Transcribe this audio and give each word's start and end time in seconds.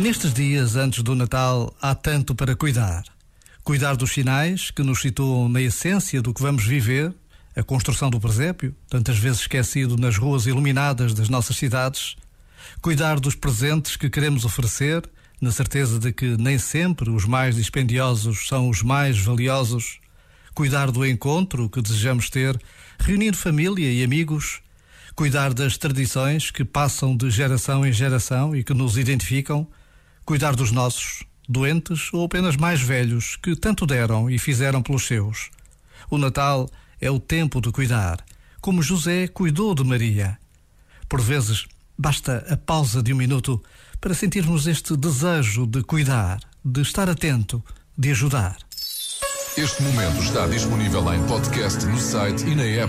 Nestes 0.00 0.32
dias 0.32 0.76
antes 0.76 1.02
do 1.02 1.14
Natal 1.14 1.76
há 1.78 1.94
tanto 1.94 2.34
para 2.34 2.56
cuidar. 2.56 3.04
Cuidar 3.62 3.96
dos 3.96 4.12
sinais 4.12 4.70
que 4.70 4.82
nos 4.82 5.02
situam 5.02 5.46
na 5.46 5.60
essência 5.60 6.22
do 6.22 6.32
que 6.32 6.40
vamos 6.40 6.64
viver, 6.64 7.12
a 7.54 7.62
construção 7.62 8.08
do 8.08 8.18
presépio, 8.18 8.74
tantas 8.88 9.18
vezes 9.18 9.42
esquecido 9.42 9.98
nas 9.98 10.16
ruas 10.16 10.46
iluminadas 10.46 11.12
das 11.12 11.28
nossas 11.28 11.58
cidades. 11.58 12.16
Cuidar 12.80 13.20
dos 13.20 13.34
presentes 13.34 13.94
que 13.94 14.08
queremos 14.08 14.46
oferecer, 14.46 15.02
na 15.38 15.52
certeza 15.52 15.98
de 15.98 16.14
que 16.14 16.34
nem 16.38 16.56
sempre 16.56 17.10
os 17.10 17.26
mais 17.26 17.56
dispendiosos 17.56 18.48
são 18.48 18.70
os 18.70 18.82
mais 18.82 19.18
valiosos. 19.18 20.00
Cuidar 20.54 20.90
do 20.90 21.04
encontro 21.04 21.68
que 21.68 21.82
desejamos 21.82 22.30
ter, 22.30 22.58
reunir 22.98 23.34
família 23.34 23.92
e 23.92 24.02
amigos. 24.02 24.62
Cuidar 25.14 25.52
das 25.52 25.76
tradições 25.76 26.50
que 26.50 26.64
passam 26.64 27.14
de 27.14 27.28
geração 27.28 27.84
em 27.84 27.92
geração 27.92 28.56
e 28.56 28.64
que 28.64 28.72
nos 28.72 28.96
identificam 28.96 29.68
cuidar 30.24 30.54
dos 30.54 30.70
nossos, 30.70 31.24
doentes 31.48 32.12
ou 32.12 32.24
apenas 32.24 32.56
mais 32.56 32.80
velhos, 32.80 33.36
que 33.36 33.56
tanto 33.56 33.86
deram 33.86 34.30
e 34.30 34.38
fizeram 34.38 34.82
pelos 34.82 35.06
seus. 35.06 35.50
O 36.10 36.18
Natal 36.18 36.68
é 37.00 37.10
o 37.10 37.18
tempo 37.18 37.60
de 37.60 37.72
cuidar, 37.72 38.24
como 38.60 38.82
José 38.82 39.26
cuidou 39.28 39.74
de 39.74 39.82
Maria. 39.82 40.38
Por 41.08 41.20
vezes, 41.20 41.66
basta 41.98 42.46
a 42.48 42.56
pausa 42.56 43.02
de 43.02 43.12
um 43.12 43.16
minuto 43.16 43.62
para 44.00 44.14
sentirmos 44.14 44.66
este 44.66 44.96
desejo 44.96 45.66
de 45.66 45.82
cuidar, 45.82 46.40
de 46.64 46.80
estar 46.80 47.08
atento, 47.10 47.62
de 47.96 48.10
ajudar. 48.10 48.56
Este 49.56 49.82
momento 49.82 50.22
está 50.22 50.46
disponível 50.46 51.12
em 51.12 51.22
podcast 51.26 51.84
no 51.84 51.98
site 51.98 52.46
e 52.46 52.54
na 52.54 52.62
app. 52.62 52.88